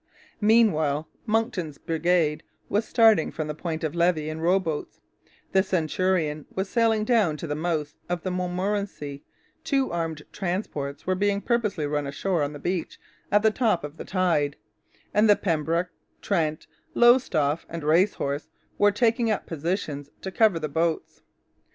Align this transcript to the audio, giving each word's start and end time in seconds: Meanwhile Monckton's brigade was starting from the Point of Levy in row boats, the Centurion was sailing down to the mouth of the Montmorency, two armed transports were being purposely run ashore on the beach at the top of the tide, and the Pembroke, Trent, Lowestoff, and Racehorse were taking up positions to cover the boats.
Meanwhile 0.41 1.07
Monckton's 1.27 1.77
brigade 1.77 2.41
was 2.69 2.87
starting 2.87 3.31
from 3.31 3.47
the 3.47 3.53
Point 3.53 3.83
of 3.83 3.93
Levy 3.93 4.29
in 4.29 4.41
row 4.41 4.57
boats, 4.57 4.99
the 5.51 5.61
Centurion 5.61 6.47
was 6.55 6.67
sailing 6.67 7.03
down 7.03 7.37
to 7.37 7.45
the 7.45 7.53
mouth 7.53 7.93
of 8.09 8.23
the 8.23 8.31
Montmorency, 8.31 9.23
two 9.63 9.91
armed 9.91 10.23
transports 10.31 11.05
were 11.05 11.13
being 11.13 11.39
purposely 11.39 11.85
run 11.85 12.07
ashore 12.07 12.41
on 12.41 12.51
the 12.53 12.57
beach 12.57 12.99
at 13.31 13.43
the 13.43 13.51
top 13.51 13.83
of 13.83 13.97
the 13.97 14.03
tide, 14.03 14.55
and 15.13 15.29
the 15.29 15.35
Pembroke, 15.35 15.91
Trent, 16.19 16.65
Lowestoff, 16.95 17.67
and 17.69 17.83
Racehorse 17.83 18.49
were 18.79 18.91
taking 18.91 19.29
up 19.29 19.45
positions 19.45 20.09
to 20.21 20.31
cover 20.31 20.57
the 20.57 20.67
boats. 20.67 21.21